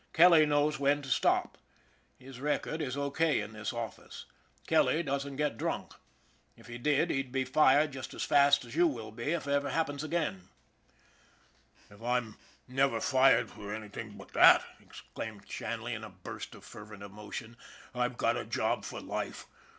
[0.13, 1.59] Kelly knows when to stop.
[2.17, 3.11] His record is O.
[3.11, 3.39] K.
[3.39, 4.25] in this office.
[4.65, 5.93] Kelly doesn't get drunk.
[6.57, 9.51] If he did, he'd be fired just as fast as you will be if it
[9.51, 10.49] ever happens again."
[11.89, 12.37] SHANLEY'S LUCK 105" If I'm
[12.75, 17.55] never fired for anything but that," exclaimed Shanley in a burst of fervent emotion,"
[17.93, 19.45] I've got a job for life.